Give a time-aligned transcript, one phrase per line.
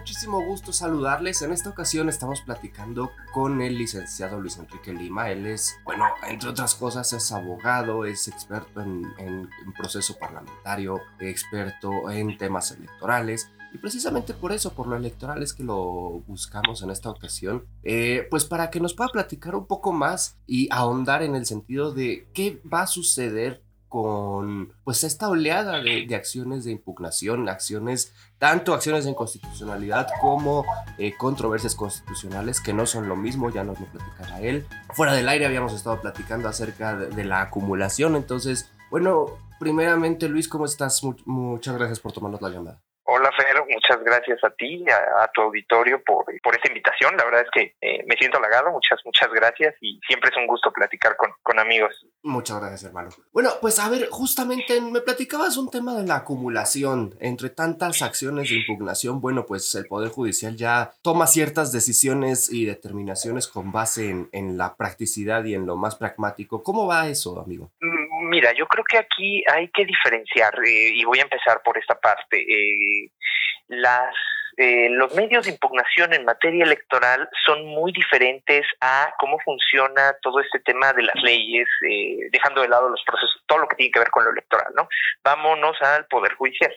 [0.00, 1.42] muchísimo gusto saludarles.
[1.42, 5.30] En esta ocasión estamos platicando con el licenciado Luis Enrique Lima.
[5.30, 12.38] Él es, bueno, entre otras cosas, es abogado, es experto en, proceso parlamentario, experto en
[12.38, 13.50] temas electorales.
[13.74, 18.26] Y precisamente por eso, por lo electoral, es que lo buscamos en esta ocasión, eh,
[18.30, 22.26] pues para que nos pueda platicar un poco más y ahondar en el sentido de
[22.32, 29.04] qué va a suceder con pues esta oleada de, acciones de impugnación, acciones, tanto acciones
[29.04, 30.64] de inconstitucionalidad como
[30.96, 34.64] eh, controversias constitucionales que no son lo mismo, ya nos lo platicará él.
[34.94, 39.26] Fuera del aire habíamos estado platicando acerca de, la acumulación, entonces, bueno,
[39.58, 41.02] primeramente Luis, ¿cómo estás?
[41.26, 42.80] muchas gracias por tomarnos la llamada.
[43.12, 47.16] Hola Fer, muchas gracias a ti, a, a tu auditorio por, por, esta invitación.
[47.16, 50.46] La verdad es que eh, me siento halagado, muchas, muchas gracias y siempre es un
[50.46, 52.06] gusto platicar con, con, amigos.
[52.22, 53.08] Muchas gracias hermano.
[53.32, 57.16] Bueno, pues a ver, justamente me platicabas un tema de la acumulación.
[57.18, 62.64] Entre tantas acciones de impugnación, bueno, pues el Poder Judicial ya toma ciertas decisiones y
[62.64, 66.62] determinaciones con base en, en la practicidad y en lo más pragmático.
[66.62, 67.72] ¿Cómo va eso, amigo?
[68.30, 71.98] Mira, yo creo que aquí hay que diferenciar eh, y voy a empezar por esta
[71.98, 72.38] parte.
[72.38, 73.10] Eh,
[73.66, 74.14] las,
[74.56, 80.38] eh, los medios de impugnación en materia electoral son muy diferentes a cómo funciona todo
[80.38, 83.90] este tema de las leyes, eh, dejando de lado los procesos, todo lo que tiene
[83.90, 84.88] que ver con lo electoral, ¿no?
[85.24, 86.72] Vámonos al Poder Judicial.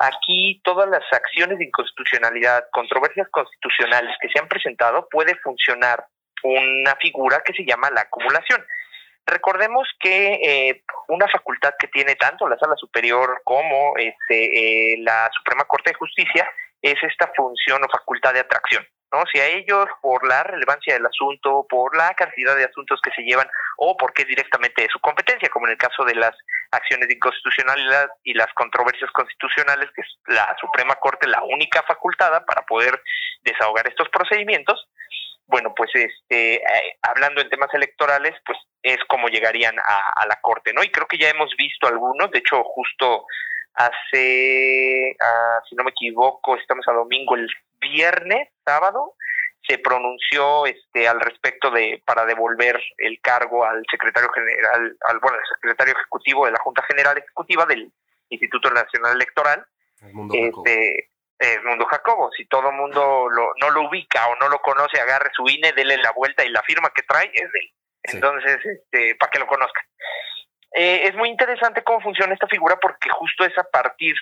[0.00, 6.04] Aquí todas las acciones de inconstitucionalidad, controversias constitucionales que se han presentado, puede funcionar
[6.42, 8.64] una figura que se llama la acumulación.
[9.28, 15.28] Recordemos que eh, una facultad que tiene tanto la Sala Superior como este, eh, la
[15.36, 16.48] Suprema Corte de Justicia
[16.80, 18.86] es esta función o facultad de atracción.
[19.12, 19.22] ¿no?
[19.30, 23.22] Si a ellos, por la relevancia del asunto, por la cantidad de asuntos que se
[23.22, 26.34] llevan, o porque es directamente de su competencia, como en el caso de las
[26.70, 32.46] acciones de inconstitucionalidad y las controversias constitucionales, que es la Suprema Corte la única facultada
[32.46, 33.02] para poder
[33.42, 34.88] desahogar estos procedimientos,
[35.48, 40.72] bueno, pues este, eh, hablando en temas electorales, pues es como llegarían a, la Corte,
[40.74, 40.84] ¿no?
[40.84, 43.24] Y creo que ya hemos visto algunos, de hecho, justo
[43.74, 47.48] hace, ah, si no me equivoco, estamos a domingo, el
[47.80, 49.14] viernes, sábado,
[49.66, 55.36] se pronunció este al respecto de para devolver el cargo al secretario general al bueno
[55.36, 57.92] al secretario ejecutivo de la Junta General Ejecutiva del
[58.30, 59.66] Instituto Nacional Electoral
[60.32, 61.10] este
[61.64, 62.30] Mundo Jacobo.
[62.36, 65.72] Si todo el mundo lo, no lo ubica o no lo conoce, agarre su INE,
[65.72, 67.72] dele la vuelta y la firma que trae es de él.
[68.02, 69.84] Entonces, este, para que lo conozcan.
[70.72, 74.14] Eh, es muy interesante cómo funciona esta figura porque justo es a partir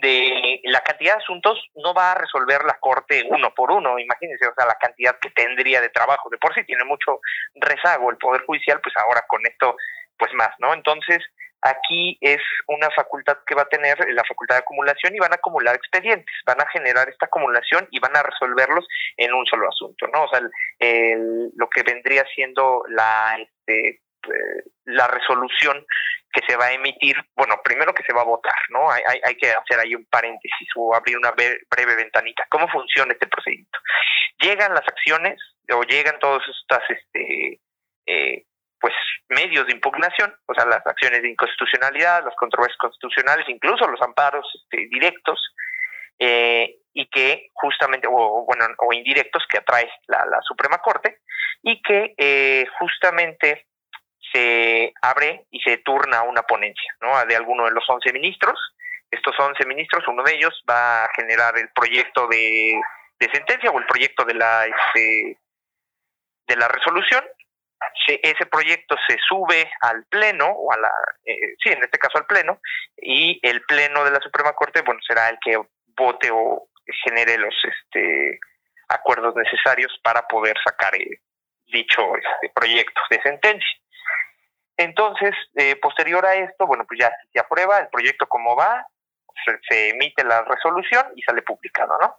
[0.00, 4.46] de la cantidad de asuntos no va a resolver la corte uno por uno, imagínense,
[4.46, 7.20] o sea, la cantidad que tendría de trabajo, de por sí tiene mucho
[7.56, 9.76] rezago el Poder Judicial, pues ahora con esto,
[10.16, 10.72] pues más, ¿no?
[10.72, 11.22] Entonces,
[11.62, 15.36] Aquí es una facultad que va a tener la facultad de acumulación y van a
[15.36, 18.86] acumular expedientes, van a generar esta acumulación y van a resolverlos
[19.16, 20.24] en un solo asunto, ¿no?
[20.24, 25.86] O sea, lo que vendría siendo la, este, eh, la resolución
[26.32, 28.90] que se va a emitir, bueno, primero que se va a votar, ¿no?
[28.90, 32.46] Hay, hay, que hacer ahí un paréntesis o abrir una breve ventanita.
[32.48, 33.78] ¿Cómo funciona este procedimiento?
[34.40, 35.38] Llegan las acciones
[35.70, 37.60] o llegan todas estas este,
[38.06, 38.44] eh,
[38.82, 38.94] pues
[39.28, 44.44] medios de impugnación, o sea, las acciones de inconstitucionalidad, las controversias constitucionales, incluso los amparos
[44.54, 45.40] este, directos,
[46.18, 51.20] eh, y que justamente, o bueno, o indirectos que atrae la, Suprema Corte,
[51.62, 53.66] y que eh, justamente
[54.32, 57.24] se abre y se turna una ponencia, ¿no?
[57.24, 58.58] De alguno de los 11 ministros.
[59.12, 62.80] Estos 11 ministros, uno de ellos va a generar el proyecto de,
[63.20, 65.38] de sentencia o el proyecto de la, este,
[66.48, 67.22] de la resolución
[68.06, 70.90] ese proyecto se sube al pleno o a la
[71.24, 72.60] eh, sí en este caso al pleno
[72.96, 75.58] y el pleno de la Suprema Corte bueno será el que
[75.96, 76.68] vote o
[77.04, 78.38] genere los este
[78.88, 81.20] acuerdos necesarios para poder sacar eh,
[81.66, 83.78] dicho este proyecto de sentencia.
[84.76, 88.86] Entonces eh, posterior a esto bueno pues ya se aprueba el proyecto como va
[89.44, 92.16] se, se emite la resolución y sale publicado no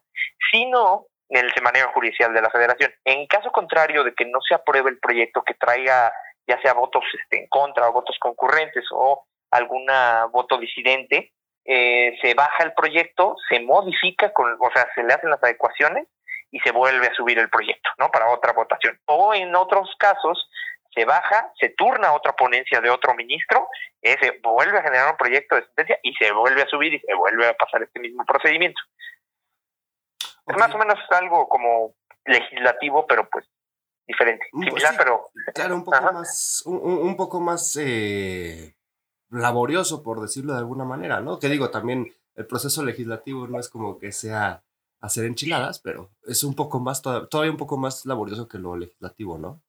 [0.52, 2.94] si no en el semanario judicial de la federación.
[3.04, 6.14] En caso contrario de que no se apruebe el proyecto que traiga
[6.48, 11.32] ya sea votos este, en contra o votos concurrentes o alguna voto disidente,
[11.66, 16.08] eh, se baja el proyecto, se modifica, con, o sea, se le hacen las adecuaciones
[16.52, 18.12] y se vuelve a subir el proyecto, ¿no?
[18.12, 19.00] Para otra votación.
[19.06, 20.50] O en otros casos,
[20.94, 23.68] se baja, se turna a otra ponencia de otro ministro,
[24.04, 27.14] se vuelve a generar un proyecto de sentencia y se vuelve a subir y se
[27.16, 28.80] vuelve a pasar este mismo procedimiento.
[30.48, 31.96] Es más o menos algo como
[32.26, 33.46] legislativo, pero pues
[34.08, 34.46] diferente.
[34.52, 35.30] Pues pero.
[35.54, 38.76] Claro, un poco más, un, poco más eh,
[39.30, 41.40] laborioso, por decirlo de alguna manera, ¿no?
[41.40, 44.64] Que digo, también el proceso legislativo no es como que sea
[45.00, 49.38] hacer enchiladas, pero es un poco más, todavía un poco más laborioso que lo legislativo,
[49.38, 49.62] ¿no?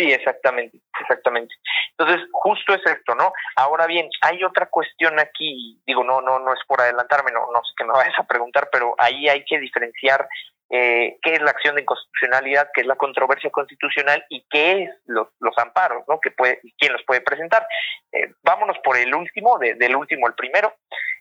[0.00, 1.54] Sí, exactamente, exactamente.
[1.90, 3.34] Entonces, justo es esto, ¿no?
[3.56, 7.62] Ahora bien, hay otra cuestión aquí, digo, no, no, no es por adelantarme, no, no
[7.62, 10.26] sé qué me vayas a preguntar, pero ahí hay que diferenciar
[10.70, 14.90] eh, qué es la acción de inconstitucionalidad, qué es la controversia constitucional y qué es
[15.04, 16.18] los, amparos, ¿no?
[16.18, 17.66] Que puede, quién los puede presentar.
[18.12, 20.72] Eh, vámonos por el último, del último al primero.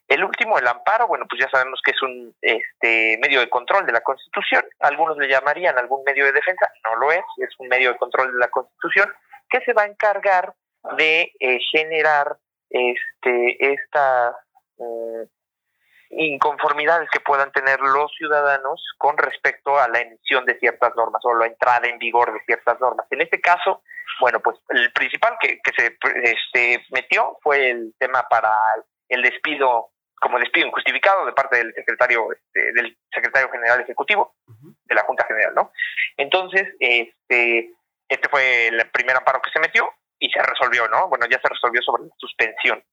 [0.10, 3.86] El último, el amparo, bueno, pues ya sabemos que es un este, medio de control
[3.86, 4.66] de la Constitución.
[4.80, 8.34] Algunos le llamarían algún medio de defensa, no lo es, es un medio de control
[8.34, 9.14] de la Constitución
[9.48, 10.56] que se va a encargar
[10.98, 12.38] de eh, generar
[12.72, 14.36] este, esta
[14.78, 15.24] mm,
[16.10, 21.36] inconformidades que puedan tener los ciudadanos con respecto a la emisión de ciertas normas o
[21.36, 23.06] la entrada en vigor de ciertas normas.
[23.12, 23.84] En este caso,
[24.20, 28.52] bueno, pues el principal que, se este, metió fue el tema para
[29.08, 34.36] el despido como despido injustificado de parte del secretario este, del secretario general ejecutivo
[34.86, 35.72] de la Junta General, ¿no?
[36.18, 37.74] Entonces, este
[38.10, 39.88] este fue el primer amparo que se metió
[40.18, 41.08] y se resolvió, ¿no?
[41.08, 42.84] Bueno, ya se resolvió sobre la suspensión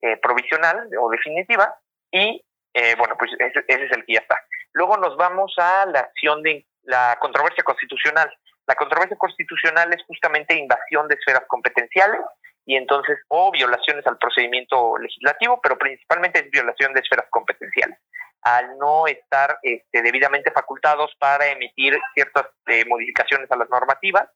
[0.00, 1.78] eh, provisional o definitiva
[2.10, 2.42] y
[2.72, 4.36] eh, bueno, pues ese, es el que ya está.
[4.72, 8.28] Luego nos vamos a la acción de la controversia constitucional.
[8.66, 12.20] La controversia constitucional es justamente invasión de esferas competenciales
[12.66, 17.98] y entonces o violaciones al procedimiento legislativo, pero principalmente es violación de esferas competenciales
[18.44, 24.28] al no estar este, debidamente facultados para emitir ciertas eh, modificaciones a las normativas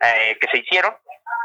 [0.00, 0.94] eh, que se hicieron.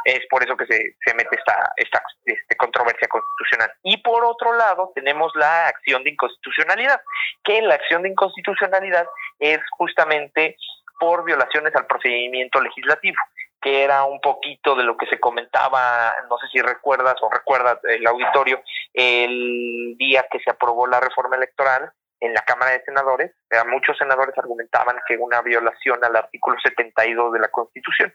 [0.04, 3.72] Es por eso que se, se mete esta, esta este, controversia constitucional.
[3.84, 7.02] Y por otro lado, tenemos la acción de inconstitucionalidad,
[7.44, 9.08] que la acción de inconstitucionalidad
[9.40, 10.58] es justamente
[11.00, 13.18] por violaciones al procedimiento legislativo
[13.62, 17.80] que era un poquito de lo que se comentaba, no sé si recuerdas o recuerdas
[17.84, 18.62] el auditorio,
[18.94, 21.92] el día que se aprobó la reforma electoral
[22.22, 23.32] en la Cámara de Senadores,
[23.68, 28.14] muchos senadores argumentaban que una violación al artículo 72 de la Constitución.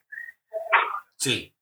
[1.17, 1.53] Sí.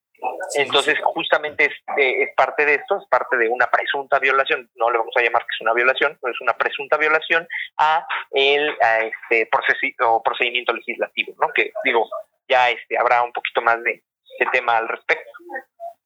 [0.54, 4.90] Entonces, justamente es, eh, es, parte de esto, es parte de una presunta violación, no
[4.90, 7.46] le vamos a llamar que es una violación, pero es una presunta violación
[7.78, 11.48] a el a este proceso, procedimiento legislativo, ¿no?
[11.52, 12.08] Que digo,
[12.48, 14.02] ya este habrá un poquito más de,
[14.52, 15.30] tema al respecto.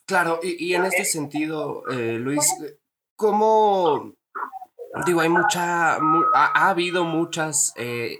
[0.06, 2.54] Claro, y, en este sentido, eh, Luis,
[3.16, 4.12] ¿cómo
[5.06, 8.18] digo, hay mucha, ha, habido muchas eh,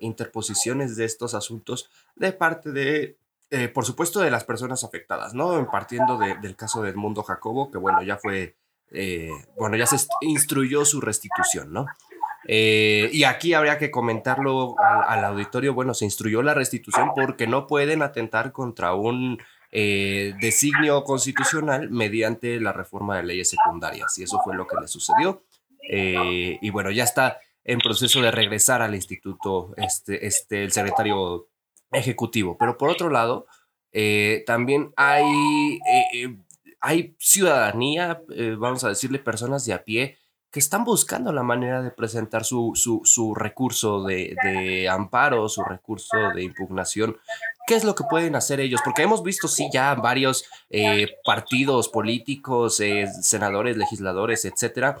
[0.00, 3.16] interposiciones de estos asuntos de parte de
[3.54, 5.70] eh, por supuesto, de las personas afectadas, ¿no?
[5.70, 8.56] Partiendo del caso de Edmundo Jacobo, que bueno, ya fue,
[8.90, 9.28] eh,
[9.58, 11.84] bueno, ya se instruyó su restitución, ¿no?
[12.48, 17.66] Eh, y aquí habría que comentarlo al, auditorio, bueno, se instruyó la restitución porque no
[17.66, 19.38] pueden atentar contra un
[19.70, 25.44] designio constitucional mediante la reforma de leyes secundarias, y eso fue lo que le sucedió.
[25.82, 31.48] y bueno, ya está en proceso de regresar al instituto este, este, el secretario
[31.92, 32.56] ejecutivo.
[32.58, 33.46] Pero por otro lado,
[33.92, 36.36] eh, también hay, eh, eh,
[36.80, 38.22] hay ciudadanía,
[38.58, 40.16] vamos a decirle personas de a pie,
[40.50, 46.42] que están buscando la manera de presentar su, su, recurso de, amparo, su recurso de
[46.42, 47.16] impugnación.
[47.66, 48.80] ¿Qué es lo que pueden hacer ellos?
[48.84, 50.44] Porque hemos visto, sí, ya varios
[51.24, 52.82] partidos políticos,
[53.22, 54.98] senadores, legisladores, etcétera,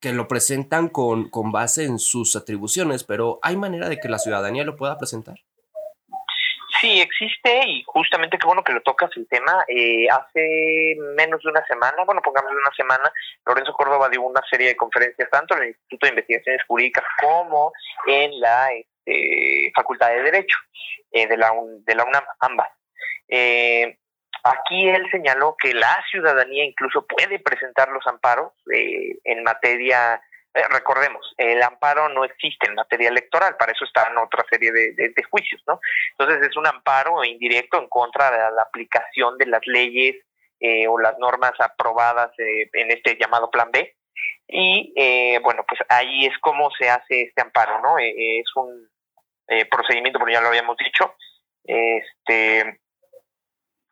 [0.00, 4.18] que lo presentan con, con base en sus atribuciones, pero ¿hay manera de que la
[4.18, 5.36] ciudadanía lo pueda presentar?
[6.84, 9.64] Sí, existe y justamente qué bueno que lo tocas el tema.
[9.68, 13.10] Eh, hace menos de una semana, bueno, pongamos una semana,
[13.46, 17.72] Lorenzo Córdoba dio una serie de conferencias tanto en el Instituto de Investigaciones Jurídicas como
[18.06, 20.58] en la este, Facultad de Derecho
[21.12, 21.52] eh, de, la,
[21.86, 22.68] de la UNAM, ambas.
[23.28, 23.96] Eh,
[24.42, 30.20] aquí él señaló que la ciudadanía incluso puede presentar los amparos en materia
[30.54, 34.70] eh, recordemos, el amparo no existe en materia electoral, para eso está en otra serie
[34.70, 35.80] de, juicios, ¿no?
[36.16, 40.14] Entonces es un amparo indirecto en contra de la aplicación de las leyes
[40.60, 43.96] eh, o las normas aprobadas eh, en este llamado Plan B.
[44.46, 44.92] Y
[45.40, 47.96] bueno, pues ahí es como se hace este amparo, ¿no?
[47.98, 48.88] es un
[49.70, 51.16] procedimiento, como ya lo habíamos dicho,
[51.64, 52.78] este,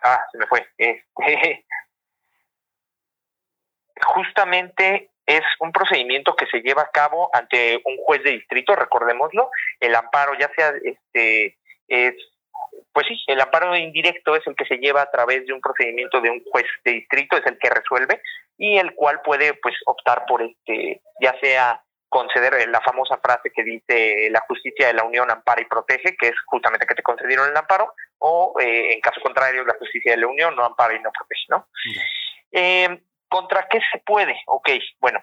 [0.03, 1.07] ah, se me fue, este,
[4.05, 9.51] justamente es un procedimiento que se lleva a cabo ante un juez de distrito, recordémoslo,
[9.81, 11.59] el amparo ya sea este
[11.89, 12.15] es
[12.93, 16.21] pues sí, el amparo indirecto es el que se lleva a través de un procedimiento
[16.21, 18.21] de un juez de distrito, es el que resuelve
[18.59, 23.65] y el cual puede pues optar por este ya sea conceder la famosa frase que
[23.65, 27.49] dice la justicia de la Unión ampara y protege, que es justamente que te concedieron
[27.49, 31.01] el amparo, o eh, en caso contrario, la justicia de la Unión no ampara y
[31.01, 31.69] no protege, ¿no?
[32.53, 33.01] Eh,
[33.33, 34.37] ¿Contra qué se puede?
[34.47, 34.69] Ok,
[35.01, 35.19] bueno,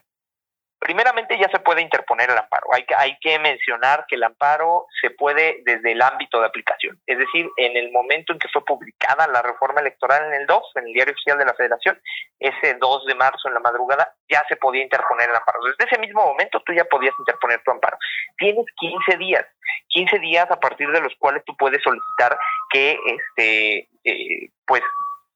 [0.80, 2.68] Primeramente ya se puede interponer el amparo.
[2.72, 6.98] Hay que, hay que mencionar que el amparo se puede desde el ámbito de aplicación.
[7.06, 10.64] Es decir, en el momento en que fue publicada la reforma electoral en el 2,
[10.76, 12.02] en el Diario Oficial de la Federación,
[12.40, 15.60] ese 2 de marzo en la madrugada, ya se podía interponer el amparo.
[15.66, 17.98] Desde ese mismo momento tú ya podías interponer tu amparo.
[18.38, 19.46] Tienes 15 días,
[19.90, 22.40] 15 días a partir de los cuales tú puedes solicitar
[22.72, 24.82] que este eh, pues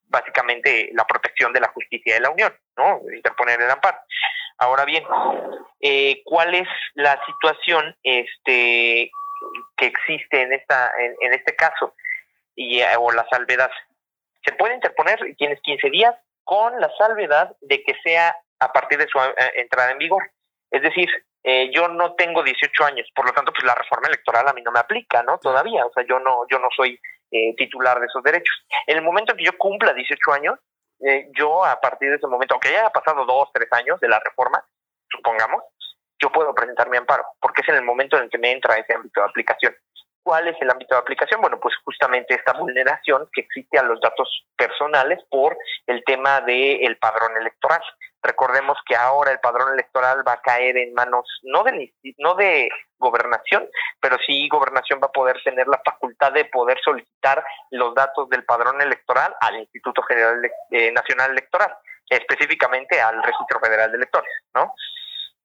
[0.06, 3.00] básicamente la protección de la justicia de la Unión, ¿no?
[3.14, 3.98] Interponer el amparo.
[4.58, 5.04] Ahora bien,
[5.80, 9.10] eh, ¿cuál es la situación este,
[9.76, 11.94] que existe en, esta, en, este caso
[12.54, 13.70] y, eh, o la salvedad?
[14.44, 18.98] Se puede interponer y tienes 15 días con la salvedad de que sea a partir
[18.98, 20.22] de su eh, entrada en vigor.
[20.70, 21.08] Es decir,
[21.72, 24.72] yo no tengo 18 años, por lo tanto, pues la reforma electoral a mí no
[24.72, 25.38] me aplica, ¿no?
[25.38, 26.98] Todavía, o sea, yo no, yo no soy
[27.56, 28.64] titular de esos derechos.
[28.86, 30.58] En el momento en que yo cumpla 18 años,
[31.00, 34.08] eh, yo a partir de ese momento, aunque ya haya pasado dos, tres años de
[34.08, 34.64] la reforma,
[35.10, 35.62] supongamos,
[36.20, 38.76] yo puedo presentar mi amparo, porque es en el momento en el que me entra
[38.76, 39.74] ese ámbito de aplicación.
[40.22, 41.42] ¿Cuál es el ámbito de aplicación?
[41.42, 45.54] Bueno, pues justamente esta vulneración que existe a los datos personales por
[45.86, 47.82] el tema del padrón electoral.
[48.24, 52.70] Recordemos que ahora el padrón electoral va a caer en manos no de, no de
[52.98, 53.68] gobernación,
[54.00, 58.46] pero sí gobernación va a poder tener la facultad de poder solicitar los datos del
[58.46, 60.40] padrón electoral al Instituto General
[60.70, 61.76] eh, Nacional Electoral,
[62.08, 64.74] específicamente al Registro Federal de Electores, ¿no?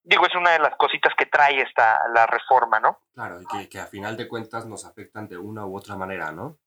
[0.02, 3.02] Digo, es una de las cositas que trae esta la reforma, ¿no?
[3.14, 6.32] Claro, y que, que a final de cuentas nos afectan de una u otra manera,
[6.32, 6.58] ¿no?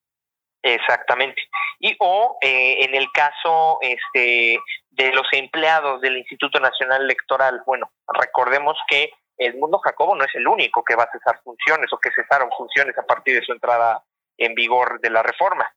[0.63, 1.41] Exactamente.
[1.85, 4.57] Y o eh, en el caso este,
[4.91, 10.33] de los empleados del Instituto Nacional Electoral, bueno, recordemos que el mundo Jacobo no es
[10.37, 13.51] el único que va a cesar funciones o que cesaron funciones a partir de su
[13.51, 14.05] entrada
[14.39, 15.75] en vigor de la reforma,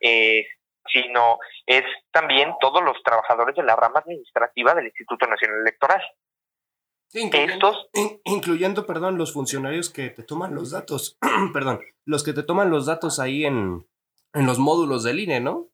[0.00, 0.46] eh,
[0.90, 6.00] sino es también todos los trabajadores de la rama administrativa del Instituto Nacional Electoral.
[7.12, 7.90] incluyendo,
[8.24, 11.18] incluyendo, perdón, los funcionarios que te toman los datos,
[11.52, 13.86] perdón, los que te toman los datos ahí en,
[14.34, 15.68] en los módulos del INE, ¿no?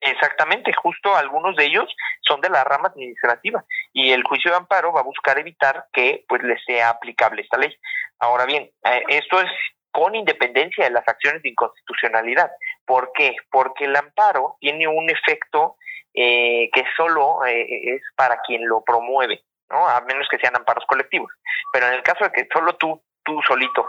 [0.00, 1.84] Exactamente, justo algunos de ellos
[2.20, 6.24] son de la rama administrativa y el juicio de amparo va a buscar evitar que
[6.28, 7.74] pues le sea aplicable esta ley.
[8.18, 9.50] Ahora bien, eh, esto es
[9.90, 12.50] con independencia de las acciones de inconstitucionalidad.
[12.84, 13.34] ¿Por qué?
[13.50, 15.76] Porque el amparo tiene un efecto
[16.12, 19.88] eh, que solo eh, es para quien lo promueve, ¿no?
[19.88, 21.32] A menos que sean amparos colectivos.
[21.72, 23.88] Pero en el caso de que solo tú, tú solito,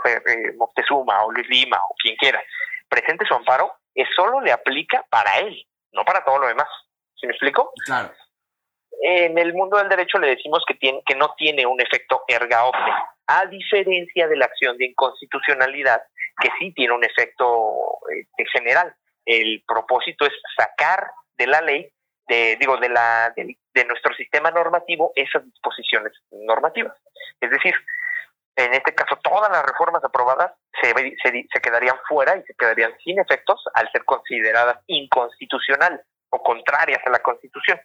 [0.58, 2.42] Moctezuma o Luis Lima o quien quiera,
[2.90, 6.68] presente su amparo, es solo le aplica para él, no para todo lo demás.
[7.16, 7.72] ¿Sí me explico?
[7.86, 8.12] Claro.
[9.01, 12.66] En el mundo del derecho le decimos que, tiene, que no tiene un efecto erga
[12.66, 12.96] omnes,
[13.27, 16.01] a diferencia de la acción de inconstitucionalidad,
[16.39, 18.94] que sí tiene un efecto este, general.
[19.25, 21.89] El propósito es sacar de la ley,
[22.27, 26.96] de, digo, de, la, de nuestro sistema normativo esas disposiciones normativas.
[27.42, 27.74] Es decir,
[28.58, 33.64] en este caso todas las reformas aprobadas se, quedarían fuera y se quedarían sin efectos
[33.74, 37.80] al ser consideradas inconstitucionales o contrarias a la Constitución.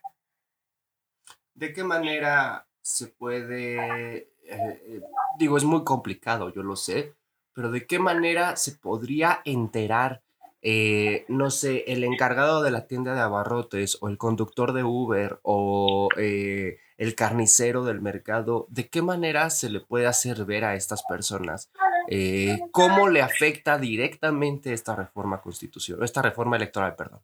[1.55, 5.01] ¿De qué manera se puede, eh, eh,
[5.39, 7.15] digo, es muy complicado, yo lo sé,
[7.53, 10.23] pero de qué manera se podría enterar,
[10.63, 15.41] eh, no sé, el encargado de la tienda de abarrotes o el conductor de Uber
[15.43, 21.03] o el carnicero del mercado, ¿de qué manera se le puede hacer ver a estas
[21.03, 21.69] personas
[22.09, 27.21] eh, cómo le afecta directamente esta reforma constitucional, esta reforma electoral, perdón?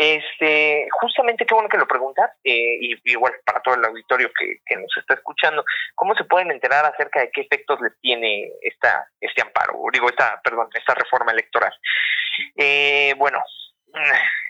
[0.00, 4.76] Este, justamente qué bueno que lo preguntas, eh, y igual para todo el auditorio que,
[4.76, 5.64] nos está escuchando,
[5.96, 10.40] ¿cómo se pueden enterar acerca de qué efectos le tiene esta, este amparo, digo, esta,
[10.44, 11.72] perdón, esta reforma electoral?
[12.56, 13.42] Eh, bueno,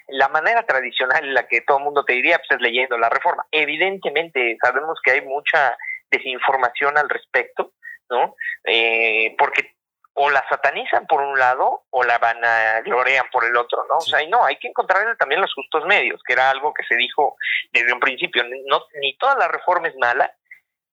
[0.08, 3.08] la manera tradicional en la que todo el mundo te diría pues, es leyendo la
[3.08, 3.46] reforma.
[3.50, 5.78] Evidentemente sabemos que hay mucha
[6.10, 7.72] desinformación al respecto,
[8.10, 8.36] ¿no?
[8.64, 9.77] Eh, porque
[10.20, 13.98] o la satanizan por un lado o la van a glorean por el otro, ¿no?
[13.98, 16.82] O sea, y no, hay que encontrar también los justos medios, que era algo que
[16.84, 17.37] se dijo
[17.70, 18.42] desde un principio.
[18.66, 20.32] No, ni toda la reforma es mala,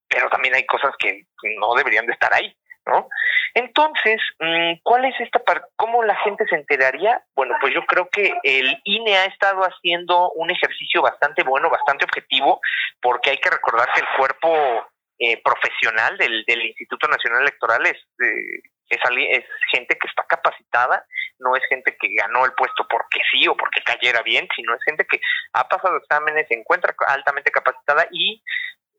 [0.08, 1.24] pero también hay cosas que
[1.60, 2.56] no deberían de estar ahí,
[2.86, 3.10] ¿no?
[3.56, 5.70] Entonces, mm, ¿cuál es esta parte?
[5.76, 7.24] ¿Cómo la gente se enteraría?
[7.36, 12.06] Bueno, pues yo creo que el INE ha estado haciendo un ejercicio bastante bueno, bastante
[12.06, 12.62] objetivo,
[13.02, 14.86] porque hay que recordar que el cuerpo
[15.18, 19.00] eh, profesional del, Instituto Nacional Electoral es, eh, es,
[19.30, 21.06] es gente que está capacitada,
[21.40, 24.84] no es gente que ganó el puesto porque sí o porque cayera bien, sino es
[24.84, 25.20] gente que
[25.54, 28.42] ha pasado exámenes, se encuentra altamente capacitada y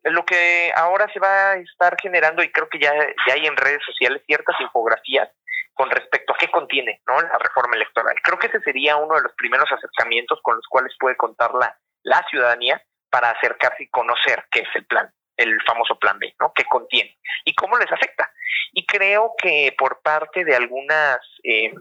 [0.05, 2.93] lo que ahora se va a estar generando, y creo que ya,
[3.27, 5.29] ya hay en redes sociales ciertas infografías
[5.75, 7.21] con respecto a qué contiene ¿no?
[7.21, 8.15] la reforma electoral.
[8.23, 11.77] Creo que ese sería uno de los primeros acercamientos con los cuales puede contar la,
[12.03, 16.53] la ciudadanía para acercarse y conocer qué es el plan, el famoso plan B, ¿no?
[16.55, 18.31] ¿Qué contiene y cómo les afecta?
[18.73, 21.73] Y creo que por parte de algunas eh,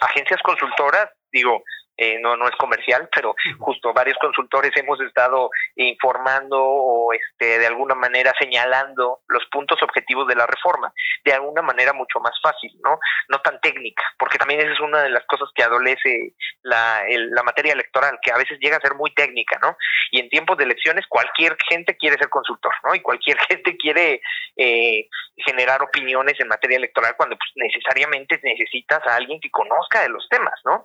[0.00, 1.62] agencias consultoras, digo,
[1.96, 7.66] eh, no, no es comercial, pero justo varios consultores hemos estado informando o este, de
[7.66, 10.92] alguna manera señalando los puntos objetivos de la reforma,
[11.24, 12.98] de alguna manera mucho más fácil, ¿no?
[13.28, 17.42] No tan técnica, porque también esa es una de las cosas que adolece la, la
[17.42, 19.76] materia electoral, que a veces llega a ser muy técnica, ¿no?
[20.10, 22.94] Y en tiempos de elecciones cualquier gente quiere ser consultor, ¿no?
[22.94, 24.20] Y cualquier gente quiere
[24.56, 30.08] eh, generar opiniones en materia electoral cuando pues, necesariamente necesitas a alguien que conozca de
[30.08, 30.84] los temas, ¿no?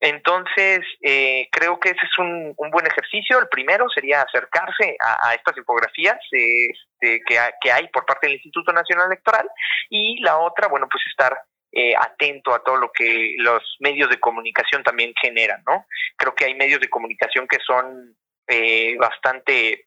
[0.00, 3.38] Entonces, eh, creo que ese es un, buen ejercicio.
[3.38, 9.08] El primero sería acercarse a, estas infografías este, que, hay por parte del Instituto Nacional
[9.08, 9.46] Electoral
[9.90, 11.42] y la otra, bueno, pues estar
[11.72, 15.84] eh, atento a todo lo que los medios de comunicación también generan, ¿no?
[16.16, 18.16] Creo que hay medios de comunicación que son
[18.48, 19.86] eh, bastante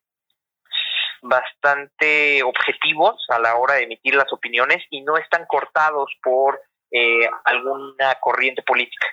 [1.25, 6.61] bastante objetivos a la hora de emitir las opiniones y no están cortados por
[7.45, 9.07] alguna corriente política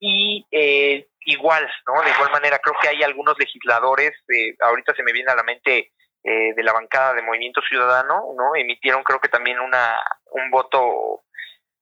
[0.00, 2.02] y eh, igual, ¿no?
[2.02, 5.42] De igual manera, creo que hay algunos legisladores, eh, ahorita se me viene a la
[5.42, 5.92] mente
[6.24, 8.56] eh, de la bancada de Movimiento Ciudadano, ¿no?
[8.56, 10.02] Emitieron creo que también una
[10.32, 11.24] un voto,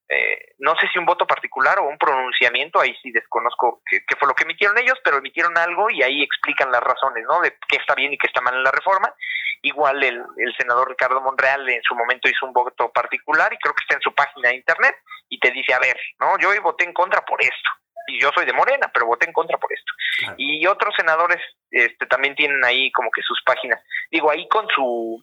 [0.08, 4.28] eh, no sé si un voto particular o un pronunciamiento, ahí sí desconozco qué, fue
[4.28, 7.40] lo que emitieron ellos, pero emitieron algo y ahí explican las razones, ¿no?
[7.40, 9.14] De qué está bien y qué está mal en la reforma.
[9.62, 13.74] Igual el, el senador Ricardo Monreal en su momento hizo un voto particular y creo
[13.74, 14.96] que está en su página de internet
[15.28, 16.38] y te dice, a ver, ¿no?
[16.38, 17.70] Yo voté en contra por esto
[18.06, 19.92] y yo soy de Morena, pero voté en contra por esto.
[20.36, 23.82] Y otros senadores este, también tienen ahí como que sus páginas.
[24.10, 25.22] Digo, ahí con su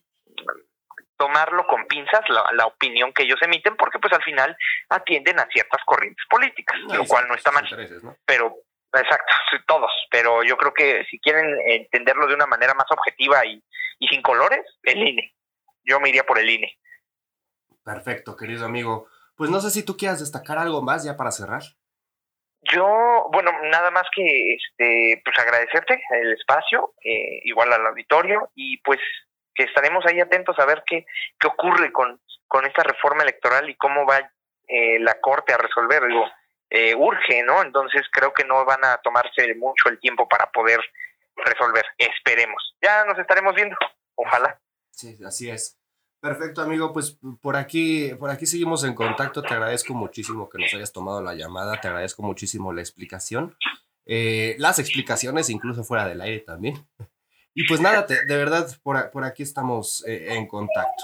[1.18, 4.58] tomarlo con pinzas la, opinión que ellos emiten porque pues al final
[4.90, 7.66] atienden a ciertas corrientes políticas, lo cual no está mal.
[8.26, 8.58] Pero
[8.94, 9.34] exacto,
[9.66, 13.64] todos, pero yo creo que si quieren entenderlo de una manera más objetiva y,
[14.00, 15.34] y sin colores, el INE.
[15.86, 16.78] Yo me iría por el INE.
[17.84, 19.08] Perfecto, querido amigo.
[19.36, 21.64] Pues no sé si tú quieras destacar algo más ya para cerrar.
[22.72, 28.78] Yo, bueno, nada más que este, pues agradecerte el espacio, eh, igual al auditorio, y
[28.78, 29.00] pues
[29.54, 31.06] que estaremos ahí atentos a ver qué,
[31.40, 34.32] qué ocurre con, con esta reforma electoral y cómo va
[34.68, 36.08] eh, la Corte a resolver.
[36.08, 36.26] Digo,
[36.70, 37.62] eh, urge, ¿no?
[37.62, 40.80] Entonces creo que no van a tomarse mucho el tiempo para poder
[41.36, 41.86] resolver.
[41.98, 42.76] Esperemos.
[42.82, 43.76] Ya nos estaremos viendo.
[44.16, 44.60] Ojalá.
[44.92, 45.83] Sí, así es.
[46.24, 46.94] Perfecto, amigo.
[46.94, 49.42] Pues por aquí, por aquí seguimos en contacto.
[49.42, 51.82] Te agradezco muchísimo que nos hayas tomado la llamada.
[51.82, 53.58] Te agradezco muchísimo la explicación.
[54.06, 56.88] Eh, las explicaciones, incluso fuera del aire también.
[57.54, 61.04] Y pues nada, de verdad, por, por aquí estamos eh, en contacto.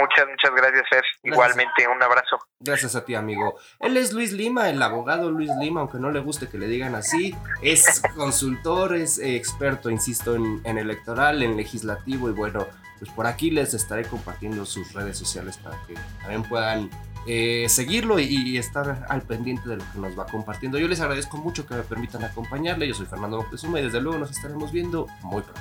[0.00, 1.04] Muchas, muchas gracias, Fer.
[1.22, 2.38] Igualmente, un abrazo.
[2.60, 3.58] Gracias a ti, amigo.
[3.80, 6.94] Él es Luis Lima, el abogado Luis Lima, aunque no le guste que le digan
[6.94, 7.34] así.
[7.62, 12.66] Es consultor, es experto, insisto, en, en electoral, en legislativo y bueno,
[12.98, 16.90] pues por aquí les estaré compartiendo sus redes sociales para que también puedan
[17.26, 20.78] eh, seguirlo y, estar al pendiente de lo que nos va compartiendo.
[20.78, 22.86] Yo les agradezco mucho que me permitan acompañarle.
[22.86, 25.60] Yo soy Fernando Moctezuma y desde luego nos estaremos viendo muy pronto.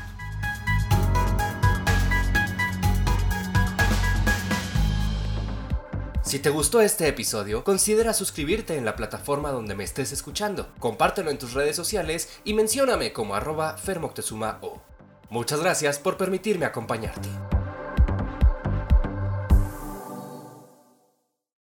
[6.34, 11.30] Si te gustó este episodio, considera suscribirte en la plataforma donde me estés escuchando, compártelo
[11.30, 14.82] en tus redes sociales y mencióname como arroba fermoctezuma o.
[15.30, 17.30] Muchas gracias por permitirme acompañarte.